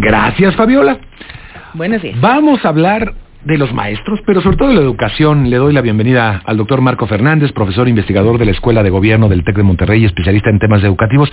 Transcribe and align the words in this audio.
Gracias, 0.00 0.54
Fabiola. 0.54 0.98
Buenos 1.74 2.00
días. 2.00 2.20
Vamos 2.20 2.64
a 2.64 2.68
hablar 2.68 3.14
de 3.44 3.58
los 3.58 3.72
maestros, 3.72 4.20
pero 4.26 4.40
sobre 4.40 4.56
todo 4.56 4.68
de 4.68 4.74
la 4.76 4.80
educación. 4.80 5.50
Le 5.50 5.56
doy 5.56 5.72
la 5.72 5.80
bienvenida 5.80 6.40
al 6.44 6.56
doctor 6.56 6.80
Marco 6.80 7.06
Fernández, 7.06 7.52
profesor 7.52 7.88
investigador 7.88 8.38
de 8.38 8.44
la 8.44 8.52
Escuela 8.52 8.82
de 8.82 8.90
Gobierno 8.90 9.28
del 9.28 9.44
TEC 9.44 9.56
de 9.56 9.62
Monterrey, 9.64 10.04
especialista 10.04 10.50
en 10.50 10.60
temas 10.60 10.84
educativos. 10.84 11.30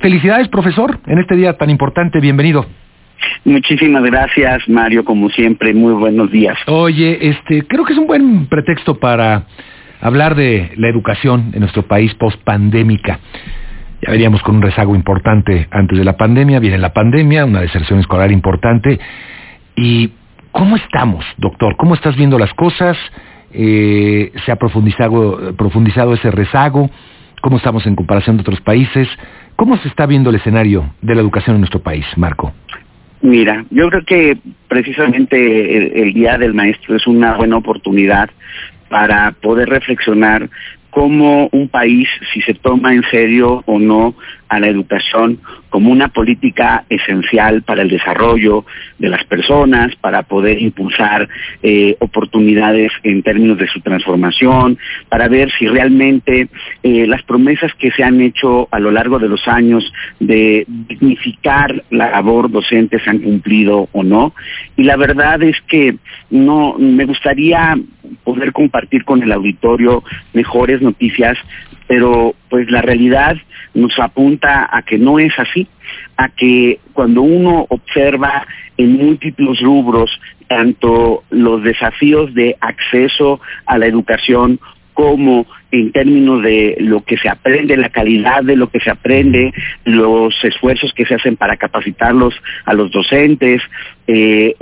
Felicidades, 0.00 0.48
profesor, 0.48 0.98
en 1.06 1.18
este 1.18 1.36
día 1.36 1.56
tan 1.56 1.70
importante. 1.70 2.20
Bienvenido. 2.20 2.66
Muchísimas 3.44 4.02
gracias, 4.02 4.68
Mario, 4.68 5.04
como 5.04 5.30
siempre. 5.30 5.72
Muy 5.72 5.94
buenos 5.94 6.30
días. 6.30 6.58
Oye, 6.66 7.18
este, 7.28 7.62
creo 7.66 7.84
que 7.84 7.94
es 7.94 7.98
un 7.98 8.06
buen 8.06 8.46
pretexto 8.46 8.98
para 8.98 9.46
hablar 10.00 10.34
de 10.34 10.72
la 10.76 10.88
educación 10.88 11.50
en 11.54 11.60
nuestro 11.60 11.82
país 11.84 12.14
post-pandémica. 12.14 13.20
Ya 14.02 14.10
veríamos 14.10 14.42
con 14.42 14.56
un 14.56 14.62
rezago 14.62 14.96
importante 14.96 15.68
antes 15.70 15.96
de 15.96 16.04
la 16.04 16.16
pandemia, 16.16 16.58
viene 16.58 16.76
la 16.76 16.92
pandemia, 16.92 17.44
una 17.44 17.60
deserción 17.60 18.00
escolar 18.00 18.32
importante. 18.32 18.98
¿Y 19.76 20.10
cómo 20.50 20.76
estamos, 20.76 21.24
doctor? 21.38 21.76
¿Cómo 21.76 21.94
estás 21.94 22.16
viendo 22.16 22.36
las 22.36 22.52
cosas? 22.54 22.98
Eh, 23.52 24.32
¿Se 24.44 24.50
ha 24.50 24.56
profundizado, 24.56 26.14
ese 26.14 26.32
rezago? 26.32 26.90
¿Cómo 27.42 27.58
estamos 27.58 27.86
en 27.86 27.94
comparación 27.94 28.36
de 28.36 28.40
otros 28.40 28.60
países? 28.60 29.06
¿Cómo 29.54 29.76
se 29.76 29.86
está 29.86 30.06
viendo 30.06 30.30
el 30.30 30.36
escenario 30.36 30.92
de 31.00 31.14
la 31.14 31.20
educación 31.20 31.54
en 31.54 31.60
nuestro 31.60 31.80
país, 31.80 32.04
Marco? 32.16 32.52
Mira, 33.20 33.64
yo 33.70 33.88
creo 33.88 34.04
que 34.04 34.36
precisamente 34.66 35.76
el, 35.76 35.92
el, 36.08 36.12
Día 36.12 36.38
del 36.38 36.54
Maestro 36.54 36.96
es 36.96 37.06
una 37.06 37.36
buena 37.36 37.56
oportunidad 37.56 38.30
para 38.88 39.30
poder 39.30 39.68
reflexionar 39.68 40.50
cómo 40.92 41.48
un 41.52 41.68
país, 41.68 42.06
si 42.32 42.42
se 42.42 42.52
toma 42.52 42.92
en 42.94 43.02
serio 43.10 43.62
o 43.66 43.78
no 43.78 44.14
a 44.52 44.60
la 44.60 44.68
educación 44.68 45.40
como 45.70 45.90
una 45.90 46.08
política 46.08 46.84
esencial 46.90 47.62
para 47.62 47.80
el 47.80 47.88
desarrollo 47.88 48.66
de 48.98 49.08
las 49.08 49.24
personas, 49.24 49.96
para 49.96 50.24
poder 50.24 50.60
impulsar 50.60 51.26
eh, 51.62 51.96
oportunidades 52.00 52.92
en 53.02 53.22
términos 53.22 53.56
de 53.56 53.66
su 53.68 53.80
transformación, 53.80 54.76
para 55.08 55.28
ver 55.28 55.50
si 55.58 55.66
realmente 55.66 56.48
eh, 56.82 57.06
las 57.06 57.22
promesas 57.22 57.72
que 57.76 57.90
se 57.92 58.04
han 58.04 58.20
hecho 58.20 58.68
a 58.70 58.78
lo 58.78 58.90
largo 58.90 59.18
de 59.18 59.28
los 59.28 59.48
años 59.48 59.90
de 60.20 60.66
dignificar 60.68 61.82
la 61.88 62.10
labor 62.10 62.50
docente 62.50 63.00
se 63.00 63.08
han 63.08 63.20
cumplido 63.20 63.88
o 63.92 64.02
no. 64.02 64.34
Y 64.76 64.82
la 64.82 64.96
verdad 64.96 65.42
es 65.42 65.56
que 65.62 65.96
no 66.28 66.76
me 66.78 67.06
gustaría 67.06 67.78
poder 68.24 68.52
compartir 68.52 69.06
con 69.06 69.22
el 69.22 69.32
auditorio 69.32 70.04
mejores 70.34 70.82
noticias, 70.82 71.38
pero 71.92 72.34
pues 72.48 72.70
la 72.70 72.80
realidad 72.80 73.36
nos 73.74 73.98
apunta 73.98 74.66
a 74.72 74.80
que 74.80 74.96
no 74.96 75.18
es 75.18 75.38
así, 75.38 75.68
a 76.16 76.30
que 76.30 76.80
cuando 76.94 77.20
uno 77.20 77.66
observa 77.68 78.46
en 78.78 78.96
múltiples 78.96 79.60
rubros 79.60 80.18
tanto 80.48 81.22
los 81.28 81.62
desafíos 81.62 82.32
de 82.32 82.56
acceso 82.62 83.42
a 83.66 83.76
la 83.76 83.84
educación 83.84 84.58
como 84.94 85.44
en 85.72 85.90
términos 85.90 86.42
de 86.42 86.76
lo 86.80 87.02
que 87.02 87.16
se 87.16 87.30
aprende, 87.30 87.78
la 87.78 87.88
calidad 87.88 88.44
de 88.44 88.56
lo 88.56 88.70
que 88.70 88.78
se 88.78 88.90
aprende, 88.90 89.52
los 89.84 90.34
esfuerzos 90.44 90.92
que 90.92 91.06
se 91.06 91.14
hacen 91.14 91.36
para 91.36 91.56
capacitarlos 91.56 92.34
a 92.66 92.74
los 92.74 92.92
docentes, 92.92 93.62
eh, 94.06 94.54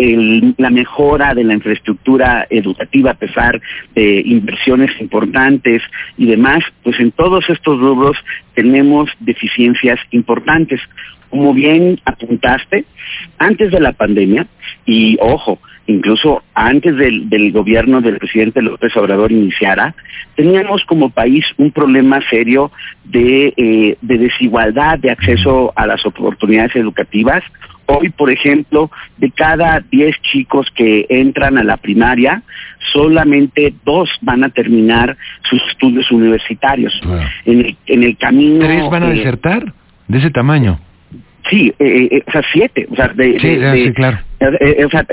la 0.56 0.70
mejora 0.70 1.34
de 1.34 1.42
la 1.42 1.54
infraestructura 1.54 2.46
educativa 2.48 3.10
a 3.10 3.14
pesar 3.14 3.60
de 3.94 4.22
inversiones 4.24 4.92
importantes 5.00 5.82
y 6.16 6.26
demás, 6.26 6.62
pues 6.84 7.00
en 7.00 7.10
todos 7.10 7.48
estos 7.50 7.80
rubros 7.80 8.16
tenemos 8.54 9.10
deficiencias 9.18 9.98
importantes. 10.12 10.80
Como 11.28 11.54
bien 11.54 12.00
apuntaste, 12.04 12.84
antes 13.38 13.70
de 13.72 13.80
la 13.80 13.92
pandemia, 13.92 14.46
y 14.86 15.16
ojo, 15.20 15.58
incluso 15.90 16.42
antes 16.54 16.96
del, 16.96 17.28
del, 17.28 17.52
gobierno 17.52 18.00
del 18.00 18.18
presidente 18.18 18.62
López 18.62 18.96
Obrador 18.96 19.32
iniciara, 19.32 19.94
teníamos 20.36 20.84
como 20.84 21.10
país 21.10 21.44
un 21.58 21.72
problema 21.72 22.20
serio 22.28 22.70
de, 23.04 23.52
eh, 23.56 23.96
de 24.00 24.18
desigualdad 24.18 24.98
de 24.98 25.10
acceso 25.10 25.72
a 25.76 25.86
las 25.86 26.04
oportunidades 26.06 26.76
educativas. 26.76 27.42
Hoy, 27.86 28.10
por 28.10 28.30
ejemplo, 28.30 28.90
de 29.18 29.30
cada 29.32 29.80
10 29.90 30.16
chicos 30.22 30.68
que 30.74 31.06
entran 31.08 31.58
a 31.58 31.64
la 31.64 31.76
primaria, 31.76 32.42
solamente 32.92 33.74
dos 33.84 34.08
van 34.20 34.44
a 34.44 34.50
terminar 34.50 35.16
sus 35.42 35.60
estudios 35.68 36.10
universitarios. 36.12 36.98
Wow. 37.04 37.18
En, 37.46 37.60
el, 37.60 37.76
en 37.86 38.02
el 38.04 38.16
camino... 38.16 38.64
¿Tres 38.64 38.88
van 38.88 39.02
a 39.02 39.10
eh, 39.10 39.16
desertar? 39.16 39.72
¿De 40.06 40.18
ese 40.18 40.30
tamaño? 40.30 40.78
Sí, 41.48 41.72
eh, 41.78 42.08
eh, 42.12 42.22
o 42.26 42.30
sea, 42.30 42.42
siete, 42.52 42.86
o 42.90 42.94
sea, 42.94 43.08
de, 43.08 43.40
Sí, 43.40 43.58
ah, 43.60 43.72
de- 43.72 43.84
sí, 43.86 43.92
claro. 43.92 44.18
Eh, 44.40 44.84
o 44.84 44.90
sea, 44.90 45.06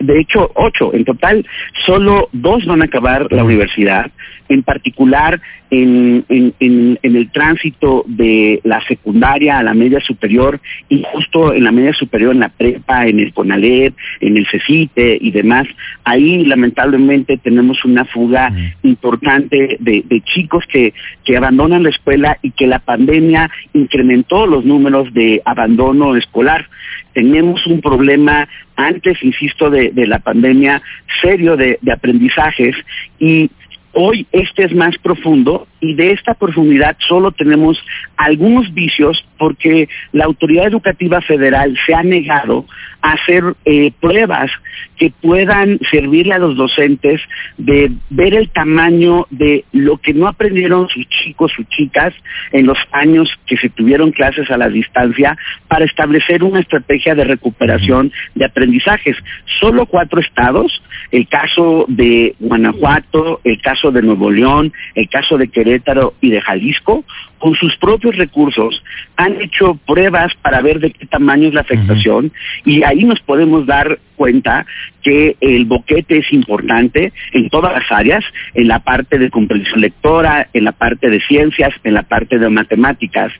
de 0.00 0.18
hecho, 0.18 0.50
ocho. 0.54 0.92
En 0.92 1.04
total, 1.04 1.46
solo 1.84 2.28
dos 2.32 2.64
van 2.66 2.82
a 2.82 2.86
acabar 2.86 3.30
la 3.30 3.44
universidad. 3.44 4.10
En 4.48 4.62
particular, 4.62 5.40
en, 5.70 6.24
en, 6.28 6.54
en, 6.60 6.98
en 7.02 7.16
el 7.16 7.30
tránsito 7.30 8.04
de 8.06 8.60
la 8.64 8.80
secundaria 8.86 9.58
a 9.58 9.62
la 9.62 9.74
media 9.74 10.00
superior 10.00 10.60
y 10.88 11.02
justo 11.12 11.52
en 11.52 11.64
la 11.64 11.72
media 11.72 11.92
superior, 11.92 12.32
en 12.32 12.40
la 12.40 12.48
prepa, 12.48 13.06
en 13.06 13.18
el 13.18 13.32
CONALEP, 13.32 13.94
en 14.20 14.36
el 14.36 14.46
CECITE 14.46 15.18
y 15.20 15.30
demás. 15.32 15.66
Ahí, 16.04 16.44
lamentablemente, 16.44 17.38
tenemos 17.38 17.84
una 17.84 18.04
fuga 18.04 18.52
importante 18.82 19.76
de, 19.80 20.04
de 20.06 20.20
chicos 20.22 20.64
que, 20.70 20.94
que 21.24 21.36
abandonan 21.36 21.82
la 21.82 21.90
escuela 21.90 22.38
y 22.42 22.52
que 22.52 22.66
la 22.66 22.78
pandemia 22.78 23.50
incrementó 23.72 24.46
los 24.46 24.64
números 24.64 25.12
de 25.12 25.42
abandono 25.44 26.14
escolar. 26.16 26.68
Tenemos 27.12 27.66
un 27.66 27.80
problema 27.80 28.48
antes, 28.76 29.22
insisto, 29.22 29.70
de, 29.70 29.90
de 29.90 30.06
la 30.06 30.18
pandemia 30.18 30.82
serio 31.22 31.56
de, 31.56 31.78
de 31.80 31.92
aprendizajes 31.92 32.76
y 33.18 33.50
hoy 33.96 34.26
este 34.30 34.64
es 34.64 34.74
más 34.74 34.96
profundo 34.98 35.66
y 35.86 35.94
de 35.94 36.12
esta 36.12 36.34
profundidad 36.34 36.96
solo 37.06 37.30
tenemos 37.30 37.82
algunos 38.16 38.72
vicios 38.74 39.24
porque 39.38 39.88
la 40.12 40.24
autoridad 40.24 40.66
educativa 40.66 41.20
federal 41.20 41.76
se 41.86 41.94
ha 41.94 42.02
negado 42.02 42.66
a 43.02 43.12
hacer 43.12 43.54
eh, 43.64 43.92
pruebas 44.00 44.50
que 44.96 45.12
puedan 45.20 45.78
servirle 45.90 46.34
a 46.34 46.38
los 46.38 46.56
docentes 46.56 47.20
de 47.58 47.92
ver 48.10 48.34
el 48.34 48.48
tamaño 48.48 49.26
de 49.30 49.64
lo 49.72 49.98
que 49.98 50.14
no 50.14 50.26
aprendieron 50.26 50.88
sus 50.88 51.06
chicos, 51.08 51.52
sus 51.54 51.68
chicas 51.68 52.14
en 52.52 52.66
los 52.66 52.78
años 52.92 53.28
que 53.46 53.56
se 53.58 53.68
tuvieron 53.68 54.10
clases 54.10 54.50
a 54.50 54.56
la 54.56 54.68
distancia 54.68 55.36
para 55.68 55.84
establecer 55.84 56.42
una 56.42 56.60
estrategia 56.60 57.14
de 57.14 57.24
recuperación 57.24 58.12
de 58.34 58.46
aprendizajes. 58.46 59.16
Solo 59.60 59.86
cuatro 59.86 60.20
estados, 60.20 60.82
el 61.10 61.28
caso 61.28 61.84
de 61.88 62.34
Guanajuato, 62.40 63.40
el 63.44 63.60
caso 63.60 63.92
de 63.92 64.02
Nuevo 64.02 64.30
León, 64.30 64.72
el 64.94 65.08
caso 65.08 65.36
de 65.36 65.48
Querétaro 65.48 65.75
y 66.20 66.30
de 66.30 66.40
Jalisco, 66.40 67.04
con 67.38 67.54
sus 67.54 67.76
propios 67.76 68.16
recursos 68.16 68.82
han 69.16 69.40
hecho 69.40 69.78
pruebas 69.86 70.34
para 70.42 70.60
ver 70.62 70.80
de 70.80 70.90
qué 70.90 71.06
tamaño 71.06 71.48
es 71.48 71.54
la 71.54 71.60
afectación 71.60 72.32
y 72.64 72.82
ahí 72.82 73.04
nos 73.04 73.20
podemos 73.20 73.66
dar 73.66 73.98
cuenta 74.16 74.66
que 75.02 75.36
el 75.40 75.66
boquete 75.66 76.18
es 76.18 76.32
importante 76.32 77.12
en 77.32 77.48
todas 77.50 77.72
las 77.72 77.90
áreas, 77.90 78.24
en 78.54 78.68
la 78.68 78.80
parte 78.80 79.18
de 79.18 79.30
comprensión 79.30 79.80
lectora, 79.80 80.48
en 80.52 80.64
la 80.64 80.72
parte 80.72 81.10
de 81.10 81.20
ciencias, 81.20 81.74
en 81.84 81.94
la 81.94 82.02
parte 82.02 82.38
de 82.38 82.48
matemáticas. 82.48 83.32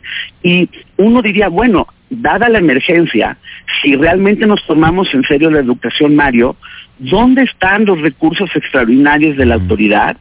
Y 0.43 0.69
uno 0.97 1.23
diría, 1.23 1.49
bueno, 1.49 1.87
dada 2.11 2.49
la 2.49 2.59
emergencia, 2.59 3.39
si 3.83 3.97
realmente 3.97 4.47
nos 4.47 4.65
tomamos 4.67 5.13
en 5.15 5.23
serio 5.25 5.51
la 5.51 5.61
educación, 5.61 6.15
Mario, 6.15 6.57
¿dónde 6.99 7.43
están 7.43 7.85
los 7.85 8.01
recursos 8.01 8.51
extraordinarios 8.55 9.37
de 9.37 9.47
la 9.47 9.55
autoridad 9.55 10.17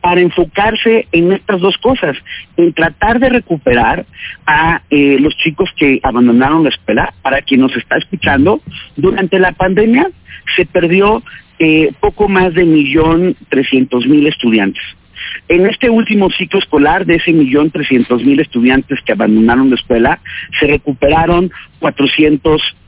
para 0.00 0.20
enfocarse 0.20 1.08
en 1.12 1.32
estas 1.32 1.60
dos 1.60 1.78
cosas, 1.78 2.16
en 2.58 2.74
tratar 2.74 3.18
de 3.18 3.30
recuperar 3.30 4.04
a 4.46 4.82
eh, 4.90 5.16
los 5.18 5.34
chicos 5.38 5.70
que 5.76 5.98
abandonaron 6.02 6.62
la 6.62 6.68
escuela, 6.68 7.14
para 7.22 7.40
quien 7.40 7.62
nos 7.62 7.74
está 7.74 7.96
escuchando, 7.96 8.60
durante 8.96 9.38
la 9.38 9.52
pandemia 9.52 10.10
se 10.56 10.66
perdió 10.66 11.22
eh, 11.58 11.92
poco 12.00 12.28
más 12.28 12.52
de 12.52 12.64
millón 12.64 13.34
trescientos 13.48 14.06
mil 14.06 14.26
estudiantes. 14.26 14.82
En 15.48 15.66
este 15.66 15.88
último 15.88 16.30
ciclo 16.30 16.58
escolar, 16.58 17.06
de 17.06 17.16
ese 17.16 17.32
millón 17.32 17.70
trescientos 17.70 18.22
mil 18.22 18.40
estudiantes 18.40 19.00
que 19.06 19.12
abandonaron 19.12 19.70
la 19.70 19.76
escuela, 19.76 20.20
se 20.60 20.66
recuperaron 20.66 21.50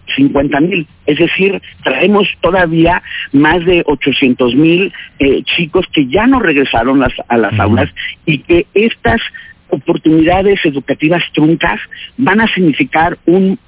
450 0.07 0.61
mil. 0.61 0.87
Es 1.07 1.19
decir, 1.19 1.61
traemos 1.83 2.29
todavía 2.41 3.03
más 3.33 3.65
de 3.65 3.83
800 3.87 4.55
mil 4.55 4.93
eh, 5.19 5.43
chicos 5.45 5.87
que 5.93 6.07
ya 6.07 6.27
no 6.27 6.41
regresaron 6.41 7.01
las- 7.01 7.13
a 7.29 7.37
las 7.37 7.59
aulas 7.59 7.91
y 8.25 8.39
que 8.39 8.67
estas 8.75 9.21
oportunidades 9.69 10.61
educativas 10.65 11.23
truncas 11.35 11.81
van 12.17 12.41
a 12.41 12.47
significar 12.55 13.19
un 13.27 13.59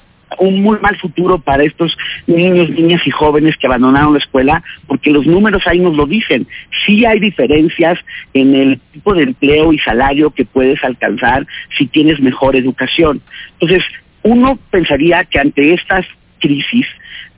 un 0.40 0.61
muy 0.62 0.79
mal 0.81 0.94
futuro 0.99 1.38
para 1.38 1.64
estos 1.64 1.96
niños, 2.26 2.69
niñas 2.69 3.00
y 3.06 3.11
jóvenes 3.11 3.56
que 3.56 3.67
abandonaron 3.67 4.12
la 4.12 4.19
escuela, 4.19 4.62
porque 4.87 5.11
los 5.11 5.26
números 5.26 5.62
ahí 5.67 5.79
nos 5.79 5.96
lo 5.96 6.05
dicen. 6.05 6.46
Sí 6.85 7.06
hay 7.06 7.19
diferencias 7.19 7.99
en 8.35 8.55
el 8.55 8.79
tipo 8.93 9.14
de 9.14 9.23
empleo 9.23 9.73
y 9.73 9.79
salario 9.79 10.29
que 10.31 10.44
puedes 10.44 10.85
alcanzar 10.85 11.46
si 11.79 11.87
tienes 11.87 12.20
mejor 12.20 12.56
educación. 12.56 13.23
Entonces, 13.58 13.82
uno 14.23 14.58
pensaría 14.70 15.25
que 15.25 15.38
ante 15.38 15.73
estas 15.73 16.05
crisis, 16.38 16.87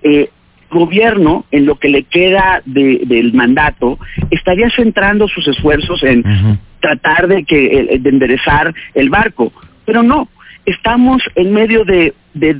eh, 0.02 0.30
gobierno, 0.70 1.46
en 1.50 1.66
lo 1.66 1.76
que 1.76 1.88
le 1.88 2.04
queda 2.04 2.62
del 2.64 3.32
mandato, 3.32 3.98
estaría 4.30 4.70
centrando 4.70 5.26
sus 5.26 5.48
esfuerzos 5.48 6.02
en 6.04 6.22
tratar 6.78 7.26
de 7.26 7.44
que 7.44 7.98
de 8.00 8.08
enderezar 8.08 8.72
el 8.94 9.10
barco, 9.10 9.52
pero 9.84 10.02
no. 10.02 10.28
Estamos 10.66 11.22
en 11.34 11.52
medio 11.52 11.84
de 11.84 12.14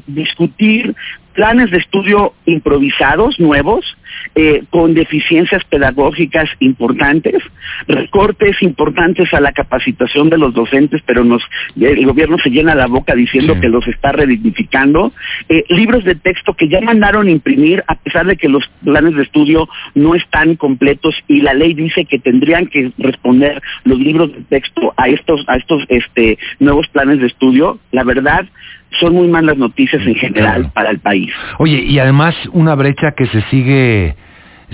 discutir 0.08 0.96
planes 1.34 1.70
de 1.70 1.78
estudio 1.78 2.34
improvisados, 2.46 3.38
nuevos, 3.38 3.96
eh, 4.34 4.62
con 4.70 4.94
deficiencias 4.94 5.64
pedagógicas 5.64 6.48
importantes, 6.60 7.42
recortes 7.86 8.62
importantes 8.62 9.32
a 9.34 9.40
la 9.40 9.52
capacitación 9.52 10.30
de 10.30 10.38
los 10.38 10.54
docentes, 10.54 11.02
pero 11.04 11.24
nos 11.24 11.42
el 11.76 12.06
gobierno 12.06 12.36
se 12.38 12.50
llena 12.50 12.74
la 12.74 12.86
boca 12.86 13.14
diciendo 13.14 13.58
que 13.60 13.68
los 13.68 13.86
está 13.88 14.12
redignificando, 14.12 15.12
eh, 15.48 15.64
libros 15.68 16.04
de 16.04 16.14
texto 16.14 16.54
que 16.54 16.68
ya 16.68 16.80
mandaron 16.80 17.28
imprimir 17.28 17.82
a 17.86 17.96
pesar 17.96 18.26
de 18.26 18.36
que 18.36 18.48
los 18.48 18.68
planes 18.84 19.14
de 19.14 19.22
estudio 19.22 19.68
no 19.94 20.14
están 20.14 20.56
completos 20.56 21.14
y 21.28 21.40
la 21.40 21.54
ley 21.54 21.74
dice 21.74 22.04
que 22.04 22.18
tendrían 22.18 22.66
que 22.66 22.92
responder 22.98 23.60
los 23.84 23.98
libros 23.98 24.32
de 24.32 24.42
texto 24.42 24.92
a 24.96 25.08
estos 25.08 25.44
a 25.48 25.56
estos 25.56 25.84
este 25.88 26.38
nuevos 26.58 26.86
planes 26.88 27.20
de 27.20 27.26
estudio. 27.26 27.78
La 27.92 28.04
verdad 28.04 28.46
son 28.98 29.14
muy 29.14 29.28
malas 29.28 29.56
noticias 29.56 30.04
en 30.06 30.14
general 30.14 30.70
para 30.74 30.90
el 30.90 30.98
país. 30.98 31.32
Oye, 31.58 31.82
y 31.82 31.98
además 31.98 32.34
una 32.52 32.74
brecha 32.74 33.12
que 33.16 33.26
se 33.26 33.42
sigue 33.42 34.16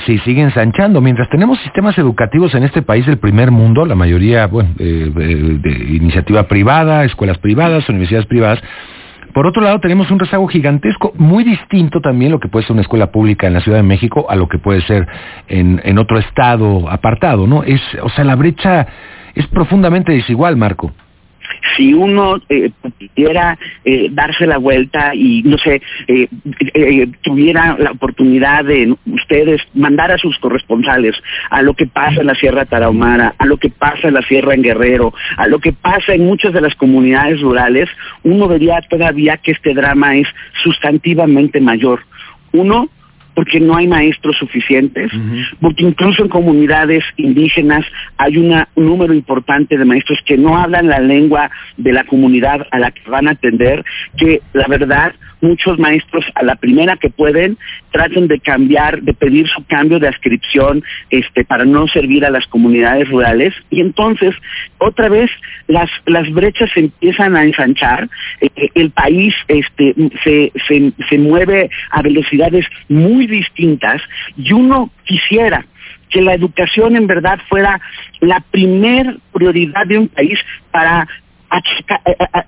se 0.05 0.19
sigue 0.19 0.43
ensanchando. 0.43 1.01
Mientras 1.01 1.29
tenemos 1.31 1.59
sistemas 1.61 1.97
educativos 1.97 2.55
en 2.55 2.65
este 2.65 2.83
país 2.83 3.07
del 3.07 3.19
primer 3.19 3.51
mundo, 3.51 3.87
la 3.87 3.95
mayoría, 3.95 4.47
bueno, 4.47 4.71
eh, 4.79 5.11
de 5.15 5.97
iniciativa 5.97 6.47
privada, 6.49 7.05
escuelas 7.05 7.39
privadas, 7.39 7.89
universidades 7.89 8.27
privadas, 8.27 8.63
por 9.33 9.47
otro 9.47 9.63
lado, 9.63 9.81
tenemos 9.81 10.11
un 10.11 10.19
rezago 10.19 10.47
gigantesco, 10.49 11.13
muy 11.17 11.45
distinto 11.45 12.01
también 12.01 12.33
lo 12.33 12.41
que 12.41 12.49
puede 12.49 12.65
ser 12.65 12.73
una 12.73 12.81
escuela 12.81 13.11
pública 13.11 13.47
en 13.47 13.53
la 13.53 13.61
Ciudad 13.61 13.79
de 13.79 13.83
México 13.83 14.27
a 14.31 14.37
lo 14.37 14.49
que 14.49 14.59
puede 14.59 14.81
ser 14.83 15.07
en, 15.49 15.81
en 15.85 15.99
otro 15.99 16.19
estado 16.19 16.89
apartado, 16.91 17.47
¿no? 17.47 17.63
Es, 17.63 17.83
o 18.03 18.09
sea, 18.09 18.25
la 18.25 18.35
brecha 18.35 18.87
es 19.35 19.47
profundamente 19.49 20.13
desigual, 20.13 20.57
Marco 20.57 20.93
si 21.77 21.93
uno 21.95 22.41
eh, 22.49 22.71
pudiera 22.81 23.59
eh, 23.85 24.09
darse 24.11 24.47
la 24.47 24.59
vuelta 24.59 25.15
y, 25.15 25.43
no 25.43 25.59
sé, 25.59 25.83
eh, 26.09 26.29
tuviera 27.23 27.77
la 27.79 27.93
oportunidad 27.93 28.65
de 28.65 28.95
ustedes 29.07 29.63
mandar 29.75 30.13
a 30.13 30.19
sus 30.19 30.39
corresponsales 30.39 31.17
a 31.51 31.63
lo 31.63 31.75
que 31.75 31.87
pasa 31.87 32.21
en 32.21 32.27
la 32.27 32.35
Sierra 32.35 32.65
Tarahumara, 32.65 33.35
a 33.39 33.47
lo 33.47 33.57
que 33.57 33.71
pasa 33.71 34.09
en 34.09 34.15
la 34.15 34.23
Sierra 34.23 34.55
en 34.55 34.63
Guerrero, 34.63 35.13
a 35.37 35.47
lo 35.47 35.59
que 35.59 35.73
pasa 35.73 36.15
en 36.15 36.25
muchas 36.25 36.53
de 36.53 36.61
las 36.61 36.75
comunidades 36.75 37.41
rurales, 37.41 37.89
uno 38.23 38.49
vería 38.49 38.81
todavía 38.89 39.37
que 39.39 39.53
este 39.53 39.75
drama 39.75 40.17
es 40.17 40.29
sustantivamente 40.63 41.61
mayor. 41.61 42.01
Uno, 42.53 42.89
porque 43.37 43.61
no 43.61 43.77
hay 43.77 43.87
maestros 43.87 44.35
suficientes, 44.39 45.13
porque 45.61 45.85
incluso 45.85 46.23
en 46.23 46.31
comunidades 46.31 47.05
indígenas 47.19 47.85
hay 48.17 48.39
un 48.39 48.65
número 48.77 49.13
importante 49.13 49.77
de 49.77 49.85
maestros 49.85 50.19
que 50.25 50.39
no 50.39 50.57
hablan 50.57 50.89
la 50.89 51.01
lengua 51.01 51.51
de 51.77 51.93
la 51.93 52.05
comunidad 52.05 52.67
a 52.71 52.79
la 52.79 52.91
que 52.93 53.11
van 53.11 53.29
a 53.29 53.33
atender, 53.33 53.85
que 54.17 54.41
la 54.55 54.67
verdad 54.69 55.15
muchos 55.41 55.79
maestros 55.79 56.25
a 56.35 56.43
la 56.43 56.57
primera 56.57 56.97
que 56.97 57.11
pueden 57.11 57.59
tratan 57.91 58.27
de 58.27 58.41
cambiar, 58.41 59.03
de 59.03 59.15
pedir 59.15 59.47
su 59.49 59.65
cambio 59.67 59.99
de 59.99 60.09
ascripción 60.09 60.83
este, 61.11 61.45
para 61.45 61.65
no 61.65 61.87
servir 61.89 62.25
a 62.25 62.31
las 62.31 62.47
comunidades 62.47 63.09
rurales. 63.09 63.55
Y 63.71 63.81
entonces 63.81 64.35
otra 64.79 65.09
vez 65.09 65.31
las, 65.67 65.91
las 66.07 66.31
brechas 66.33 66.71
se 66.73 66.81
empiezan 66.81 67.37
a 67.37 67.45
ensanchar, 67.45 68.09
eh, 68.41 68.49
el 68.75 68.91
país 68.91 69.35
este, 69.49 69.95
se, 70.25 70.53
se, 70.67 70.93
se 71.09 71.19
mueve 71.19 71.71
a 71.91 72.03
velocidades 72.03 72.67
muy 72.89 73.26
distintas 73.27 74.03
y 74.37 74.53
uno 74.53 74.91
quisiera 75.05 75.67
que 76.11 76.23
la 76.23 76.35
educación 76.35 76.97
en 76.97 77.07
verdad 77.07 77.39
fuera 77.49 77.81
la 78.21 78.41
primer 78.41 79.19
prioridad 79.33 79.87
de 79.87 79.99
un 79.99 80.09
país 80.09 80.39
para 80.71 81.07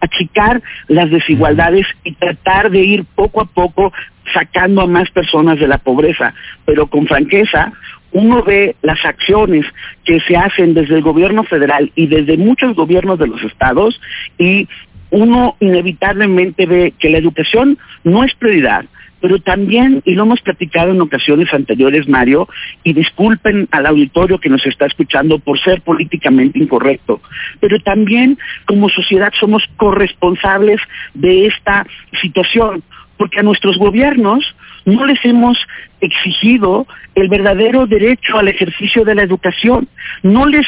achicar, 0.00 0.60
las 0.88 1.10
desigualdades 1.10 1.86
y 2.04 2.12
tratar 2.14 2.70
de 2.70 2.80
ir 2.80 3.04
poco 3.14 3.40
a 3.40 3.44
poco 3.44 3.92
sacando 4.32 4.82
a 4.82 4.86
más 4.86 5.10
personas 5.10 5.58
de 5.58 5.68
la 5.68 5.78
pobreza. 5.78 6.34
Pero 6.64 6.88
con 6.88 7.06
franqueza, 7.06 7.72
uno 8.12 8.42
ve 8.42 8.76
las 8.82 9.04
acciones 9.04 9.66
que 10.04 10.20
se 10.20 10.36
hacen 10.36 10.74
desde 10.74 10.96
el 10.96 11.02
gobierno 11.02 11.44
federal 11.44 11.92
y 11.94 12.06
desde 12.06 12.36
muchos 12.36 12.74
gobiernos 12.74 13.18
de 13.18 13.28
los 13.28 13.42
estados 13.42 14.00
y 14.38 14.68
uno 15.10 15.56
inevitablemente 15.60 16.66
ve 16.66 16.92
que 16.98 17.08
la 17.08 17.18
educación 17.18 17.78
no 18.04 18.24
es 18.24 18.34
prioridad, 18.34 18.84
pero 19.20 19.38
también, 19.40 20.02
y 20.04 20.14
lo 20.14 20.24
hemos 20.24 20.40
platicado 20.40 20.92
en 20.92 21.00
ocasiones 21.00 21.52
anteriores, 21.52 22.08
Mario, 22.08 22.48
y 22.84 22.92
disculpen 22.92 23.68
al 23.70 23.86
auditorio 23.86 24.38
que 24.38 24.48
nos 24.48 24.64
está 24.66 24.86
escuchando 24.86 25.38
por 25.38 25.58
ser 25.58 25.82
políticamente 25.82 26.58
incorrecto, 26.58 27.20
pero 27.60 27.80
también 27.80 28.38
como 28.66 28.88
sociedad 28.88 29.32
somos 29.38 29.64
corresponsables 29.76 30.80
de 31.14 31.46
esta 31.46 31.86
situación, 32.20 32.82
porque 33.16 33.40
a 33.40 33.42
nuestros 33.42 33.78
gobiernos 33.78 34.54
no 34.84 35.04
les 35.04 35.22
hemos 35.24 35.58
exigido 36.00 36.86
el 37.14 37.28
verdadero 37.28 37.86
derecho 37.86 38.38
al 38.38 38.48
ejercicio 38.48 39.04
de 39.04 39.14
la 39.14 39.22
educación, 39.22 39.88
no 40.22 40.46
les 40.46 40.66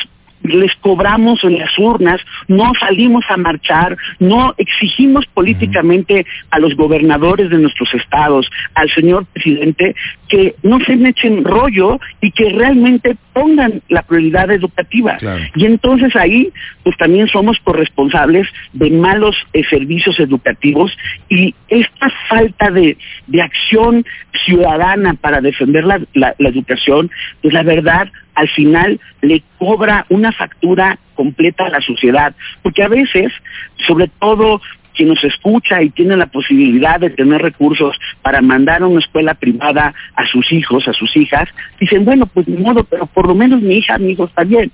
les 0.55 0.75
cobramos 0.77 1.43
en 1.45 1.59
las 1.59 1.77
urnas, 1.79 2.21
no 2.49 2.73
salimos 2.79 3.25
a 3.29 3.37
marchar, 3.37 3.97
no 4.19 4.55
exigimos 4.59 5.27
políticamente 5.27 6.27
a 6.51 6.59
los 6.59 6.75
gobernadores 6.77 7.51
de 7.51 7.59
nuestros 7.59 7.93
estados, 7.95 8.51
al 8.75 8.91
señor 8.91 9.27
presidente, 9.27 9.95
que 10.29 10.55
no 10.63 10.81
se 10.81 10.97
me 10.97 11.11
echen 11.11 11.45
rollo 11.45 11.99
y 12.21 12.31
que 12.33 12.51
realmente 12.51 13.17
pongan 13.33 13.83
la 13.89 14.03
prioridad 14.03 14.51
educativa. 14.51 15.19
Y 15.55 15.67
entonces 15.67 16.15
ahí, 16.17 16.51
pues 16.83 16.97
también 16.97 17.29
somos 17.29 17.59
corresponsables 17.61 18.47
de 18.73 18.91
malos 18.91 19.37
eh, 19.53 19.63
servicios 19.69 20.19
educativos 20.21 20.97
y 21.29 21.55
esta 21.69 22.11
falta 22.29 22.71
de, 22.71 22.97
de 23.27 23.43
acción 23.43 24.05
ciudadana 24.45 25.15
para 25.15 25.41
defender 25.41 25.85
la, 25.85 26.01
la, 26.15 26.35
la 26.39 26.49
educación, 26.49 27.11
pues 27.43 27.55
la 27.55 27.63
verdad 27.63 28.09
al 28.35 28.49
final 28.49 29.01
le 29.21 29.43
cobra 29.59 30.07
una 30.09 30.33
factura 30.33 30.99
completa 31.15 31.67
a 31.67 31.71
la 31.71 31.81
sociedad, 31.83 32.35
porque 32.63 32.83
a 32.83 32.89
veces, 32.89 33.33
sobre 33.87 34.09
todo 34.19 34.63
quien 35.01 35.09
nos 35.09 35.25
escucha 35.25 35.83
y 35.83 35.89
tiene 35.89 36.15
la 36.15 36.27
posibilidad 36.27 37.01
de 37.01 37.09
tener 37.09 37.41
recursos 37.41 37.99
para 38.21 38.43
mandar 38.43 38.83
a 38.83 38.87
una 38.87 39.01
escuela 39.01 39.33
privada 39.33 39.95
a 40.15 40.27
sus 40.27 40.53
hijos, 40.53 40.87
a 40.87 40.93
sus 40.93 41.17
hijas, 41.17 41.49
dicen, 41.81 42.05
bueno, 42.05 42.27
pues 42.27 42.47
ni 42.47 42.59
modo, 42.59 42.85
pero 42.85 43.07
por 43.07 43.27
lo 43.27 43.35
menos 43.35 43.63
mi 43.63 43.77
hija, 43.77 43.97
mi 43.97 44.11
hijo 44.13 44.27
está 44.27 44.45
bien. 44.45 44.71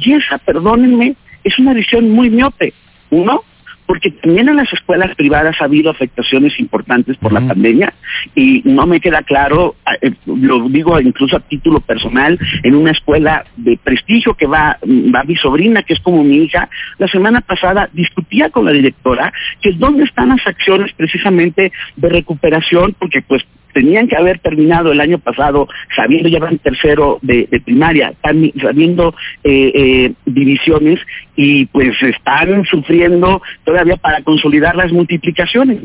Y 0.00 0.14
esa, 0.14 0.38
perdónenme, 0.38 1.14
es 1.44 1.56
una 1.60 1.74
visión 1.74 2.10
muy 2.10 2.28
miope. 2.28 2.74
Uno, 3.10 3.44
porque 3.88 4.10
también 4.10 4.50
en 4.50 4.56
las 4.56 4.70
escuelas 4.70 5.16
privadas 5.16 5.56
ha 5.60 5.64
habido 5.64 5.90
afectaciones 5.90 6.60
importantes 6.60 7.16
por 7.16 7.32
la 7.32 7.40
pandemia 7.40 7.94
y 8.34 8.60
no 8.66 8.86
me 8.86 9.00
queda 9.00 9.22
claro, 9.22 9.76
eh, 10.02 10.12
lo 10.26 10.68
digo 10.68 11.00
incluso 11.00 11.38
a 11.38 11.40
título 11.40 11.80
personal, 11.80 12.38
en 12.62 12.74
una 12.74 12.90
escuela 12.90 13.46
de 13.56 13.78
prestigio 13.82 14.34
que 14.34 14.46
va, 14.46 14.78
va 14.84 15.24
mi 15.24 15.36
sobrina, 15.36 15.82
que 15.84 15.94
es 15.94 16.00
como 16.00 16.22
mi 16.22 16.36
hija, 16.36 16.68
la 16.98 17.08
semana 17.08 17.40
pasada 17.40 17.88
discutía 17.94 18.50
con 18.50 18.66
la 18.66 18.72
directora 18.72 19.32
que 19.62 19.72
dónde 19.72 20.04
están 20.04 20.28
las 20.28 20.46
acciones 20.46 20.92
precisamente 20.92 21.72
de 21.96 22.08
recuperación, 22.10 22.94
porque 22.98 23.22
pues 23.22 23.42
tenían 23.72 24.08
que 24.08 24.16
haber 24.16 24.38
terminado 24.40 24.92
el 24.92 25.00
año 25.00 25.18
pasado 25.18 25.68
sabiendo 25.94 26.28
ya 26.28 26.38
van 26.38 26.58
tercero 26.58 27.18
de, 27.22 27.48
primaria, 27.64 28.12
sabiendo 28.60 29.14
eh, 29.44 29.72
eh, 29.74 30.12
divisiones 30.26 31.00
y 31.36 31.66
pues 31.66 32.00
están 32.02 32.64
sufriendo 32.66 33.42
todavía 33.64 33.96
para 33.96 34.22
consolidar 34.22 34.76
las 34.76 34.92
multiplicaciones. 34.92 35.78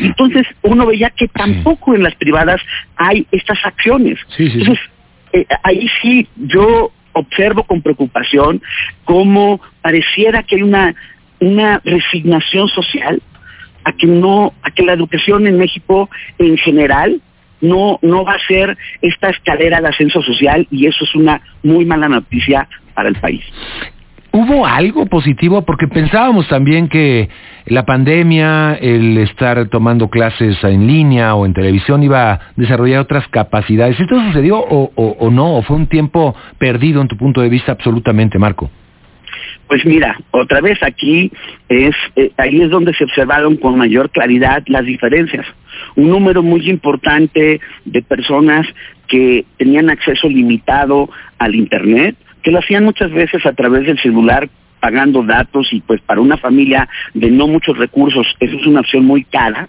Entonces 0.00 0.46
uno 0.62 0.86
veía 0.86 1.10
que 1.10 1.28
tampoco 1.28 1.94
en 1.94 2.02
las 2.02 2.14
privadas 2.14 2.60
hay 2.96 3.26
estas 3.30 3.58
acciones. 3.64 4.18
Entonces 4.38 4.78
eh, 5.32 5.46
ahí 5.62 5.88
sí 6.02 6.28
yo 6.36 6.90
observo 7.12 7.64
con 7.64 7.82
preocupación 7.82 8.60
cómo 9.04 9.60
pareciera 9.82 10.42
que 10.42 10.56
hay 10.56 10.62
una 10.62 10.94
una 11.38 11.80
resignación 11.84 12.68
social 12.68 13.20
a 13.86 13.92
que 13.92 14.06
no 14.08 14.52
a 14.62 14.70
que 14.72 14.82
la 14.82 14.92
educación 14.92 15.46
en 15.46 15.56
México 15.56 16.10
en 16.38 16.58
general 16.58 17.22
no, 17.60 17.98
no 18.02 18.24
va 18.24 18.32
a 18.32 18.46
ser 18.46 18.76
esta 19.00 19.30
escalera 19.30 19.80
de 19.80 19.88
ascenso 19.88 20.20
social 20.22 20.66
y 20.70 20.86
eso 20.86 21.04
es 21.04 21.14
una 21.14 21.40
muy 21.62 21.84
mala 21.84 22.08
noticia 22.08 22.68
para 22.94 23.08
el 23.08 23.14
país. 23.14 23.42
¿Hubo 24.32 24.66
algo 24.66 25.06
positivo? 25.06 25.62
Porque 25.62 25.88
pensábamos 25.88 26.46
también 26.48 26.88
que 26.88 27.30
la 27.64 27.86
pandemia, 27.86 28.74
el 28.74 29.16
estar 29.18 29.68
tomando 29.68 30.10
clases 30.10 30.62
en 30.62 30.86
línea 30.86 31.34
o 31.34 31.46
en 31.46 31.54
televisión 31.54 32.02
iba 32.02 32.32
a 32.32 32.40
desarrollar 32.56 33.00
otras 33.00 33.26
capacidades. 33.28 33.98
¿Esto 33.98 34.20
sucedió 34.20 34.58
o, 34.58 34.90
o, 34.94 35.16
o 35.18 35.30
no? 35.30 35.54
¿O 35.54 35.62
fue 35.62 35.76
un 35.76 35.86
tiempo 35.86 36.34
perdido 36.58 37.00
en 37.00 37.08
tu 37.08 37.16
punto 37.16 37.40
de 37.40 37.48
vista 37.48 37.72
absolutamente, 37.72 38.38
Marco? 38.38 38.68
Pues 39.68 39.84
mira, 39.84 40.16
otra 40.30 40.60
vez 40.60 40.80
aquí 40.82 41.30
es 41.68 41.94
eh, 42.14 42.30
ahí 42.36 42.60
es 42.60 42.70
donde 42.70 42.94
se 42.94 43.04
observaron 43.04 43.56
con 43.56 43.76
mayor 43.76 44.10
claridad 44.10 44.62
las 44.66 44.84
diferencias. 44.84 45.44
Un 45.96 46.10
número 46.10 46.42
muy 46.42 46.68
importante 46.70 47.60
de 47.84 48.02
personas 48.02 48.66
que 49.08 49.44
tenían 49.56 49.90
acceso 49.90 50.28
limitado 50.28 51.10
al 51.38 51.54
internet, 51.54 52.16
que 52.42 52.52
lo 52.52 52.60
hacían 52.60 52.84
muchas 52.84 53.10
veces 53.10 53.44
a 53.44 53.52
través 53.54 53.86
del 53.86 53.98
celular 53.98 54.48
pagando 54.78 55.22
datos 55.22 55.72
y 55.72 55.80
pues 55.80 56.00
para 56.02 56.20
una 56.20 56.36
familia 56.36 56.88
de 57.14 57.30
no 57.30 57.48
muchos 57.48 57.76
recursos 57.76 58.26
eso 58.38 58.56
es 58.56 58.66
una 58.66 58.80
opción 58.80 59.04
muy 59.04 59.24
cara 59.24 59.68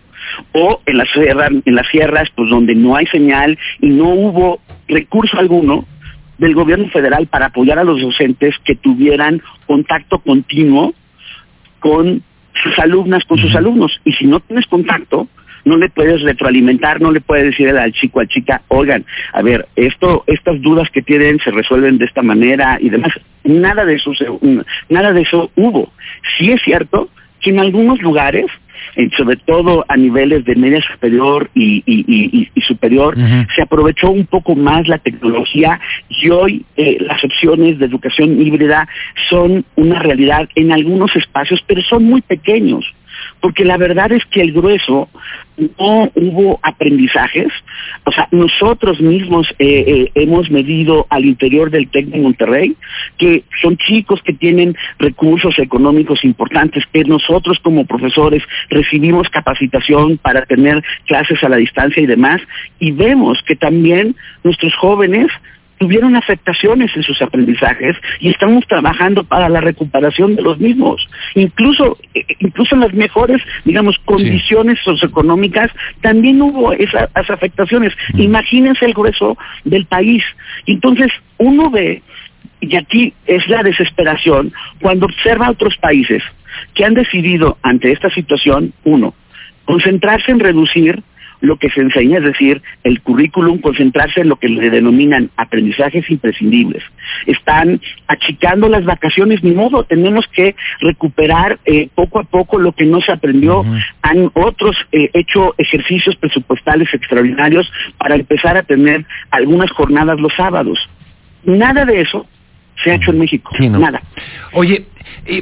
o 0.52 0.82
en 0.86 0.98
las 0.98 1.10
sierras 1.10 1.50
en 1.66 1.76
las 1.76 1.88
sierras 1.88 2.30
pues 2.36 2.50
donde 2.50 2.76
no 2.76 2.96
hay 2.96 3.08
señal 3.08 3.58
y 3.80 3.88
no 3.88 4.10
hubo 4.10 4.60
recurso 4.88 5.40
alguno 5.40 5.88
del 6.38 6.54
gobierno 6.54 6.90
federal 6.90 7.28
para 7.28 7.48
apoyar 7.48 7.80
a 7.80 7.84
los 7.84 8.02
docentes 8.02 8.56
que 8.64 8.76
tuvieran 8.76 9.42
contacto 9.66 10.20
continuo 10.20 10.94
con 11.80 12.24
sus 12.64 12.80
alumnas, 12.80 13.24
con 13.26 13.38
sus 13.38 13.56
alumnos. 13.56 14.00
Y 14.06 14.14
si 14.14 14.26
no 14.26 14.40
tienes 14.40 14.66
contacto, 14.68 15.28
no 15.66 15.78
le 15.78 15.90
puedes 15.90 16.22
retroalimentar, 16.22 17.02
no 17.02 17.12
le 17.12 17.22
puedes 17.22 17.46
decir 17.46 17.70
al 17.70 17.92
chico, 17.92 18.20
al 18.20 18.28
chica, 18.28 18.62
oigan, 18.70 19.06
a 19.34 19.42
ver, 19.42 19.68
esto, 19.76 20.24
estas 20.28 20.62
dudas 20.62 20.90
que 20.90 21.02
tienen 21.02 21.40
se 21.40 21.52
resuelven 21.52 21.98
de 21.98 22.06
esta 22.06 22.24
manera 22.24 22.78
y 22.80 22.90
demás. 22.90 23.12
Nada 23.44 23.86
de 23.86 23.96
eso, 23.96 24.12
nada 24.90 25.14
de 25.14 25.22
eso 25.22 25.52
hubo. 25.56 25.92
Sí 26.38 26.52
es 26.52 26.62
cierto 26.62 27.10
que 27.42 27.52
en 27.52 27.60
algunos 27.60 28.02
lugares 28.02 28.46
sobre 29.16 29.38
todo 29.38 29.86
a 29.88 29.98
niveles 29.98 30.46
de 30.46 30.56
media 30.56 30.82
superior 30.82 31.50
y, 31.54 32.50
superior, 32.68 33.16
se 33.56 33.62
aprovechó 33.62 34.10
un 34.10 34.26
poco 34.26 34.56
más 34.56 34.88
la 34.88 34.98
tecnología 34.98 35.80
y 36.10 36.30
hoy 36.30 36.66
eh, 36.76 36.98
las 37.00 37.24
opciones 37.24 37.80
de 37.80 37.86
educación 37.86 38.42
híbrida 38.42 38.88
son 39.30 39.66
una 39.76 40.00
realidad 40.00 40.50
en 40.56 40.72
algunos 40.72 41.16
espacios, 41.16 41.64
pero 41.68 41.82
son 41.82 42.04
muy 42.04 42.22
pequeños 42.22 42.86
porque 43.42 43.66
la 43.66 43.78
verdad 43.78 44.12
es 44.12 44.26
que 44.26 44.42
el 44.42 44.52
grueso 44.52 45.10
no 45.80 46.12
hubo 46.14 46.60
aprendizajes, 46.62 47.48
o 48.06 48.12
sea, 48.12 48.28
nosotros 48.32 49.02
mismos 49.02 49.48
eh, 49.58 49.84
eh, 49.88 50.12
hemos 50.16 50.52
medido 50.52 51.08
al 51.10 51.26
interior 51.26 51.72
del 51.72 51.90
TEC 51.90 52.08
de 52.08 52.20
Monterrey 52.20 52.76
que 53.18 53.44
son 53.62 53.78
chicos 53.78 54.22
que 54.24 54.34
tienen 54.34 54.76
recursos 55.00 55.58
económicos 55.58 56.24
importantes, 56.24 56.84
que 56.94 57.04
nosotros 57.06 57.60
como 57.60 57.86
profesores 57.86 58.44
recibimos 58.70 59.30
capacitación 59.30 60.18
para 60.18 60.46
tener 60.46 60.84
clases 61.06 61.44
a 61.44 61.50
la 61.50 61.58
distancia 61.58 62.02
y 62.04 62.06
demás, 62.06 62.42
y 62.80 62.92
vemos 62.92 63.40
que 63.46 63.56
también 63.56 64.16
nuestros 64.44 64.76
jóvenes 64.76 65.28
tuvieron 65.78 66.16
afectaciones 66.16 66.96
en 66.96 67.04
sus 67.04 67.22
aprendizajes 67.22 67.96
y 68.20 68.30
estamos 68.30 68.66
trabajando 68.68 69.24
para 69.24 69.50
la 69.50 69.62
recuperación 69.62 70.36
de 70.36 70.42
los 70.42 70.60
mismos. 70.60 71.08
Incluso, 71.36 71.98
eh, 72.14 72.26
incluso 72.40 72.76
en 72.76 72.82
las 72.82 72.94
mejores, 72.94 73.42
digamos, 73.66 73.98
condiciones 74.06 74.80
socioeconómicas, 74.84 75.72
también 76.02 76.42
hubo 76.42 76.74
esas 76.74 77.10
afectaciones. 77.14 77.94
Mm. 78.14 78.22
Imagínense 78.22 78.86
el 78.86 78.94
grueso 78.94 79.38
del 79.64 79.86
país. 79.86 80.24
Entonces, 80.66 81.12
uno 81.38 81.70
ve, 81.70 82.02
y 82.60 82.76
aquí 82.76 83.14
es 83.26 83.48
la 83.48 83.64
desesperación, 83.64 84.54
cuando 84.82 85.06
observa 85.06 85.48
a 85.48 85.52
otros 85.52 85.78
países 85.78 86.24
que 86.74 86.86
han 86.86 86.96
decidido 86.96 87.58
ante 87.62 87.92
esta 87.92 88.10
situación, 88.10 88.74
uno, 88.84 89.14
concentrarse 89.66 90.32
en 90.32 90.40
reducir 90.40 91.04
lo 91.42 91.58
que 91.58 91.70
se 91.70 91.82
enseña, 91.82 92.18
es 92.18 92.24
decir, 92.24 92.62
el 92.84 93.02
currículum, 93.02 93.60
concentrarse 93.60 94.22
en 94.22 94.30
lo 94.30 94.38
que 94.38 94.50
le 94.50 94.70
denominan 94.70 95.30
aprendizajes 95.38 96.10
imprescindibles. 96.10 96.84
Están 97.26 97.80
achicando 98.08 98.70
las 98.70 98.86
vacaciones, 98.86 99.44
ni 99.44 99.52
modo, 99.52 99.84
tenemos 99.84 100.28
que 100.28 100.56
recuperar 100.80 101.60
eh, 101.66 101.90
poco 101.94 102.20
a 102.20 102.24
poco 102.24 102.58
lo 102.58 102.72
que 102.72 102.86
no 102.86 103.02
se 103.02 103.12
aprendió. 103.12 103.66
Han 104.02 104.32
otros 104.34 104.76
eh, 104.92 105.10
hecho 105.14 105.54
ejercicios 105.58 106.16
presupuestales 106.16 106.94
extraordinarios 106.94 107.72
para 107.98 108.16
empezar 108.16 108.58
a 108.58 108.64
tener 108.64 109.06
algunas 109.30 109.72
jornadas 109.72 110.20
los 110.20 110.34
sábados. 110.36 110.78
Nada 111.44 111.86
de 111.86 112.02
eso 112.02 112.26
se 112.84 112.92
ha 112.92 112.96
hecho 112.96 113.12
en 113.12 113.20
México. 113.20 113.52
Nada. 113.60 114.02
Oye, 114.54 114.86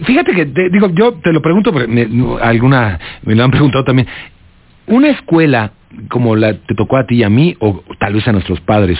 fíjate 0.05 0.33
que, 0.33 0.45
digo, 0.69 0.89
yo 0.93 1.13
te 1.15 1.33
lo 1.33 1.41
pregunto, 1.41 1.71
porque 1.71 2.07
alguna 2.41 2.99
me 3.23 3.35
lo 3.35 3.43
han 3.43 3.51
preguntado 3.51 3.83
también. 3.83 4.07
Una 4.87 5.09
escuela 5.09 5.71
como 6.09 6.35
la 6.35 6.53
te 6.53 6.75
tocó 6.75 6.97
a 6.97 7.05
ti 7.05 7.15
y 7.15 7.23
a 7.23 7.29
mí, 7.29 7.55
o 7.59 7.83
tal 7.99 8.13
vez 8.13 8.27
a 8.27 8.31
nuestros 8.31 8.59
padres, 8.61 8.99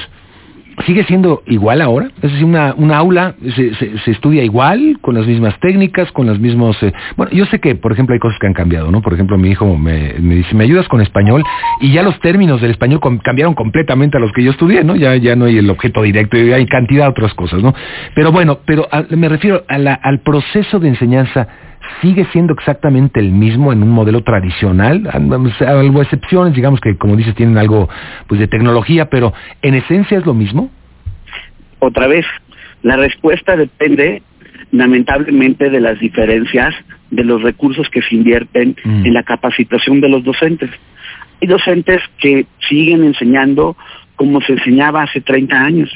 ¿sigue 0.86 1.04
siendo 1.06 1.42
igual 1.48 1.82
ahora? 1.82 2.08
Es 2.22 2.32
decir, 2.32 2.44
una, 2.44 2.74
una 2.76 2.98
aula 2.98 3.36
se, 3.56 3.74
se, 3.76 4.12
estudia 4.12 4.44
igual, 4.44 4.98
con 5.02 5.16
las 5.16 5.26
mismas 5.26 5.58
técnicas, 5.60 6.12
con 6.12 6.28
los 6.28 6.40
mismos... 6.40 6.82
Eh, 6.84 6.94
bueno, 7.16 7.32
yo 7.32 7.46
sé 7.46 7.60
que, 7.60 7.76
por 7.76 7.94
ejemplo, 7.94 8.14
hay 8.14 8.20
cosas 8.20 8.38
que 8.40 8.48
han 8.48 8.54
cambiado, 8.54 8.92
¿no? 8.92 9.02
Por 9.02 9.14
ejemplo, 9.14 9.38
mi 9.38 9.50
hijo 9.50 9.78
me, 9.78 10.16
me 10.20 10.36
dice, 10.36 10.54
¿me 10.56 10.64
ayudas 10.64 10.88
con 10.88 11.02
español? 11.02 11.44
Y 11.80 11.94
ya 11.94 12.04
los 12.04 12.20
términos 12.20 12.62
del 12.62 12.72
español 12.72 13.00
cambiaron 13.24 13.54
completamente 13.54 14.18
a 14.18 14.20
los 14.20 14.32
que 14.34 14.44
yo 14.44 14.52
estudié, 14.52 14.84
¿no? 14.84 14.96
Ya, 14.96 15.16
ya 15.16 15.36
no 15.36 15.46
hay 15.46 15.58
el 15.58 15.70
objeto 15.70 16.02
directo, 16.02 16.38
hay 16.38 16.66
cantidad 16.66 17.06
de 17.06 17.12
otras 17.12 17.34
cosas, 17.34 17.62
¿no? 17.64 17.74
Pero 18.14 18.32
bueno, 18.32 18.60
pero 18.66 18.88
me 19.12 19.30
refiero 19.30 19.64
al 19.68 20.20
proceso 20.20 20.80
de 20.80 20.90
enseñanza 20.90 21.48
sigue 22.02 22.26
siendo 22.32 22.54
exactamente 22.54 23.20
el 23.20 23.32
mismo 23.32 23.72
en 23.72 23.84
un 23.84 23.90
modelo 23.90 24.22
tradicional, 24.24 25.10
algo 25.12 26.02
excepciones, 26.02 26.56
digamos 26.56 26.80
que 26.80 26.98
como 26.98 27.16
dices 27.16 27.36
tienen 27.36 27.58
algo 27.58 27.90
pues 28.28 28.40
de 28.40 28.48
tecnología, 28.48 29.10
pero 29.10 29.34
en 29.62 29.76
esencia 29.76 30.18
es 30.18 30.26
lo 30.26 30.34
mismo. 30.34 30.70
Otra 31.80 32.08
vez, 32.08 32.26
la 32.82 32.98
respuesta 32.98 33.56
depende 33.56 34.22
lamentablemente 34.72 35.70
de 35.70 35.80
las 35.80 36.00
diferencias 36.00 36.74
de 37.12 37.24
los 37.24 37.42
recursos 37.42 37.90
que 37.90 38.02
se 38.02 38.16
invierten 38.16 38.76
mm. 38.84 39.06
en 39.06 39.14
la 39.14 39.24
capacitación 39.24 40.02
de 40.02 40.10
los 40.10 40.24
docentes. 40.24 40.70
Hay 41.42 41.48
docentes 41.48 42.02
que 42.20 42.46
siguen 42.68 43.04
enseñando 43.04 43.76
como 44.16 44.42
se 44.42 44.54
enseñaba 44.54 45.04
hace 45.04 45.22
30 45.22 45.56
años. 45.56 45.92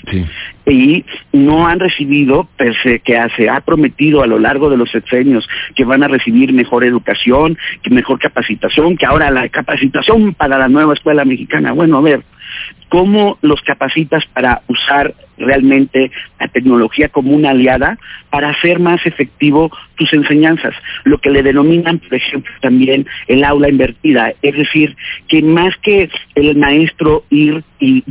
Y 0.66 1.06
no 1.34 1.68
han 1.68 1.80
recibido, 1.80 2.48
pese 2.58 3.00
que 3.00 3.20
se 3.36 3.50
ha 3.50 3.62
prometido 3.62 4.22
a 4.22 4.28
lo 4.28 4.40
largo 4.40 4.70
de 4.70 4.78
los 4.78 4.92
sexenios 4.92 5.48
que 5.76 5.86
van 5.86 6.04
a 6.04 6.08
recibir 6.08 6.54
mejor 6.54 6.84
educación, 6.84 7.58
que 7.82 7.90
mejor 7.90 8.20
capacitación, 8.20 8.98
que 8.98 9.06
ahora 9.06 9.32
la 9.32 9.48
capacitación 9.50 10.34
para 10.34 10.58
la 10.58 10.68
nueva 10.68 10.94
escuela 10.94 11.26
mexicana. 11.26 11.72
Bueno, 11.72 11.98
a 11.98 12.02
ver, 12.02 12.24
¿cómo 12.90 13.38
los 13.42 13.62
capacitas 13.62 14.26
para 14.34 14.62
usar 14.68 15.14
realmente 15.40 16.12
la 16.40 16.48
tecnología 16.50 17.10
como 17.10 17.32
una 17.32 17.52
aliada 17.52 17.98
para 18.30 18.50
hacer 18.50 18.80
más 18.80 19.06
efectivo 19.06 19.72
tus 19.96 20.12
enseñanzas, 20.14 20.74
lo 21.04 21.18
que 21.20 21.30
le 21.30 21.44
denominan, 21.44 22.00
por 22.00 22.14
ejemplo, 22.14 22.52
también 22.62 23.08
el 23.28 23.44
aula 23.44 23.70
invertida, 23.70 24.34
es 24.42 24.56
decir, 24.56 24.96
que 25.28 25.42
más 25.42 25.76
que 25.78 26.10
el 26.36 26.58
maestro 26.58 27.24
ir 27.30 27.64
y, 27.80 28.04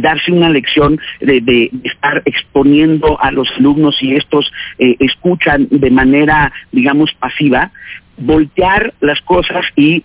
darse 0.00 0.32
una 0.32 0.50
lección 0.50 0.98
de, 1.20 1.70
estar 1.84 2.22
exponiendo 2.24 3.20
a 3.20 3.30
los 3.30 3.48
alumnos 3.58 3.96
y 4.02 4.14
estos 4.14 4.50
eh, 4.78 4.96
escuchan 5.00 5.68
de 5.70 5.90
manera, 5.90 6.52
digamos, 6.72 7.12
pasiva, 7.14 7.70
voltear 8.16 8.94
las 9.00 9.20
cosas 9.22 9.64
y 9.76 10.04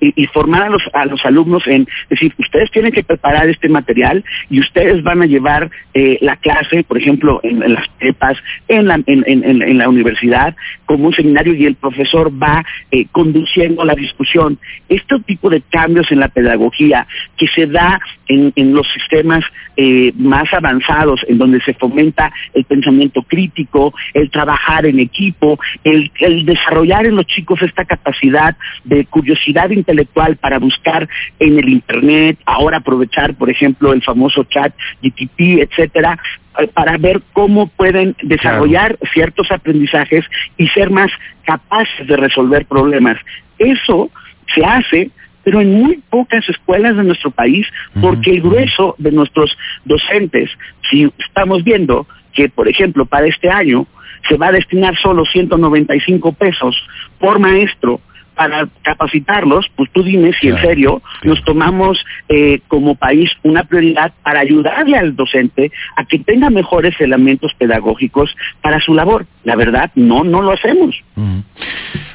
y, 0.00 0.26
formar 0.26 0.62
a 0.62 0.68
los, 0.68 0.82
a 0.92 1.04
los 1.06 1.24
alumnos 1.24 1.66
en 1.66 1.86
decir, 2.10 2.32
ustedes 2.38 2.70
tienen 2.70 2.92
que 2.92 3.04
preparar 3.04 3.48
este 3.48 3.68
material 3.68 4.24
y 4.50 4.60
ustedes 4.60 5.02
van 5.02 5.22
a 5.22 5.26
llevar 5.26 5.70
eh, 5.94 6.18
la 6.20 6.36
clase, 6.36 6.84
por 6.84 6.98
ejemplo, 6.98 7.40
en, 7.42 7.72
las 7.72 7.88
prepas, 7.98 8.38
en 8.68 8.86
la, 8.86 9.00
en, 9.06 9.24
en, 9.26 9.78
la 9.78 9.88
universidad, 9.88 10.56
como 10.84 11.06
un 11.06 11.14
seminario 11.14 11.54
y 11.54 11.66
el 11.66 11.76
profesor 11.76 12.30
va 12.30 12.64
eh, 12.90 13.06
conduciendo 13.12 13.84
la 13.84 13.94
discusión. 13.94 14.58
Este 14.88 15.18
tipo 15.20 15.50
de 15.50 15.62
cambios 15.62 16.10
en 16.10 16.20
la 16.20 16.28
pedagogía 16.28 17.06
que 17.36 17.46
se 17.48 17.66
da 17.66 18.00
en, 18.28 18.52
en 18.56 18.74
los 18.74 18.86
sistemas 18.92 19.44
eh, 19.76 20.12
más 20.16 20.52
avanzados, 20.52 21.20
en 21.28 21.38
donde 21.38 21.60
se 21.60 21.74
fomenta 21.74 22.32
el 22.54 22.64
pensamiento 22.64 23.22
crítico, 23.22 23.94
el 24.14 24.30
trabajar 24.30 24.86
en 24.86 24.98
equipo, 25.00 25.58
el, 25.84 26.10
el 26.20 26.44
desarrollar 26.44 27.06
en 27.06 27.16
los 27.16 27.26
chicos 27.26 27.62
esta 27.62 27.84
capacidad 27.84 28.56
de 28.84 29.04
curiosidad 29.06 29.70
intelectual 29.70 30.36
para 30.36 30.58
buscar 30.58 31.08
en 31.38 31.58
el 31.58 31.68
internet, 31.68 32.38
ahora 32.46 32.78
aprovechar, 32.78 33.34
por 33.34 33.50
ejemplo, 33.50 33.92
el 33.92 34.02
famoso 34.02 34.44
chat 34.44 34.74
GTP, 35.02 35.62
etcétera, 35.62 36.18
eh, 36.58 36.68
para 36.68 36.96
ver 36.96 37.22
cómo 37.32 37.68
pueden 37.68 38.16
desarrollar 38.22 38.98
ciertos 39.12 39.50
aprendizajes 39.50 40.24
y 40.56 40.68
ser 40.68 40.90
más 40.90 41.10
capaces 41.44 42.06
de 42.06 42.16
resolver 42.16 42.66
problemas. 42.66 43.18
Eso 43.58 44.10
se 44.54 44.64
hace 44.64 45.10
pero 45.46 45.60
en 45.60 45.72
muy 45.72 46.02
pocas 46.10 46.44
escuelas 46.48 46.96
de 46.96 47.04
nuestro 47.04 47.30
país, 47.30 47.68
porque 48.00 48.32
el 48.32 48.42
grueso 48.42 48.96
de 48.98 49.12
nuestros 49.12 49.56
docentes, 49.84 50.50
si 50.90 51.08
estamos 51.20 51.62
viendo 51.62 52.04
que, 52.32 52.48
por 52.48 52.66
ejemplo, 52.66 53.06
para 53.06 53.28
este 53.28 53.48
año 53.48 53.86
se 54.28 54.36
va 54.36 54.48
a 54.48 54.52
destinar 54.52 54.96
solo 54.96 55.24
195 55.24 56.32
pesos 56.32 56.76
por 57.20 57.38
maestro 57.38 58.00
para 58.36 58.68
capacitarlos, 58.82 59.66
pues 59.74 59.90
tú 59.92 60.02
dime 60.02 60.32
si 60.34 60.48
en 60.48 60.60
serio 60.60 61.02
nos 61.24 61.42
tomamos 61.44 62.04
eh, 62.28 62.60
como 62.68 62.94
país 62.94 63.30
una 63.42 63.64
prioridad 63.64 64.12
para 64.22 64.40
ayudarle 64.40 64.96
al 64.96 65.16
docente 65.16 65.72
a 65.96 66.04
que 66.04 66.18
tenga 66.18 66.50
mejores 66.50 66.94
elementos 67.00 67.52
pedagógicos 67.54 68.36
para 68.60 68.78
su 68.80 68.94
labor. 68.94 69.26
La 69.44 69.56
verdad, 69.56 69.90
no, 69.94 70.22
no 70.22 70.42
lo 70.42 70.52
hacemos. 70.52 70.94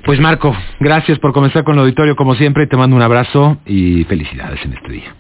Pues 0.05 0.19
Marco, 0.19 0.55
gracias 0.79 1.19
por 1.19 1.33
comenzar 1.33 1.63
con 1.63 1.75
el 1.75 1.81
auditorio 1.81 2.15
como 2.15 2.35
siempre, 2.35 2.67
te 2.67 2.77
mando 2.77 2.95
un 2.95 3.01
abrazo 3.01 3.57
y 3.65 4.03
felicidades 4.05 4.63
en 4.63 4.73
este 4.73 4.91
día. 4.91 5.15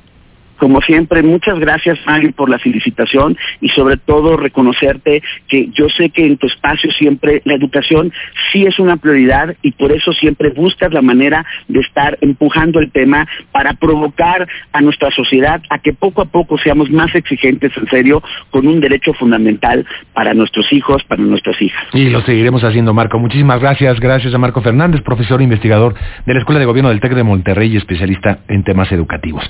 Como 0.61 0.79
siempre, 0.81 1.23
muchas 1.23 1.59
gracias, 1.59 1.97
Maggie, 2.05 2.33
por 2.33 2.47
la 2.47 2.59
felicitación 2.59 3.35
y 3.61 3.69
sobre 3.69 3.97
todo 3.97 4.37
reconocerte 4.37 5.23
que 5.47 5.69
yo 5.73 5.89
sé 5.89 6.11
que 6.11 6.23
en 6.23 6.37
tu 6.37 6.45
espacio 6.45 6.91
siempre 6.91 7.41
la 7.45 7.55
educación 7.55 8.13
sí 8.51 8.67
es 8.67 8.77
una 8.77 8.97
prioridad 8.97 9.55
y 9.63 9.71
por 9.71 9.91
eso 9.91 10.13
siempre 10.13 10.49
buscas 10.49 10.93
la 10.93 11.01
manera 11.01 11.43
de 11.67 11.79
estar 11.79 12.15
empujando 12.21 12.79
el 12.79 12.91
tema 12.91 13.27
para 13.51 13.73
provocar 13.73 14.47
a 14.71 14.81
nuestra 14.81 15.09
sociedad 15.09 15.63
a 15.71 15.79
que 15.79 15.93
poco 15.93 16.21
a 16.21 16.25
poco 16.25 16.59
seamos 16.59 16.91
más 16.91 17.15
exigentes 17.15 17.75
en 17.75 17.87
serio 17.87 18.21
con 18.51 18.67
un 18.67 18.81
derecho 18.81 19.15
fundamental 19.15 19.83
para 20.13 20.35
nuestros 20.35 20.71
hijos, 20.71 21.03
para 21.05 21.23
nuestras 21.23 21.59
hijas. 21.59 21.83
Y 21.91 22.11
lo 22.11 22.21
seguiremos 22.21 22.63
haciendo, 22.63 22.93
Marco. 22.93 23.17
Muchísimas 23.17 23.59
gracias. 23.59 23.99
Gracias 23.99 24.31
a 24.35 24.37
Marco 24.37 24.61
Fernández, 24.61 25.01
profesor 25.01 25.41
e 25.41 25.43
investigador 25.43 25.95
de 26.27 26.33
la 26.35 26.39
Escuela 26.39 26.59
de 26.59 26.67
Gobierno 26.67 26.89
del 26.89 26.99
TEC 26.99 27.15
de 27.15 27.23
Monterrey 27.23 27.73
y 27.73 27.77
especialista 27.77 28.41
en 28.47 28.63
temas 28.63 28.91
educativos. 28.91 29.43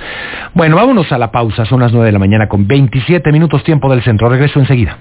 Bueno, 0.53 0.80
a 1.10 1.17
la 1.17 1.31
pausa, 1.31 1.65
son 1.65 1.79
las 1.79 1.91
9 1.91 2.05
de 2.05 2.12
la 2.12 2.20
mañana 2.20 2.48
con 2.48 2.67
27 2.67 3.31
minutos 3.31 3.63
tiempo 3.63 3.89
del 3.89 4.03
centro. 4.03 4.29
Regreso 4.29 4.60
enseguida. 4.60 4.98